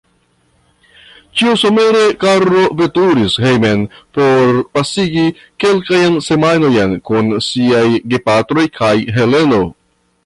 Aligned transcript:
Ĉiusomere 1.41 1.99
Karlo 2.23 2.63
veturis 2.79 3.35
hejmen 3.45 3.85
por 4.19 4.57
pasigi 4.79 5.27
kelkajn 5.65 6.17
semajnojn 6.31 6.99
kun 7.11 7.31
siaj 7.51 7.87
gepatroj 8.15 8.65
kaj 8.81 8.93
Heleno. 9.21 9.63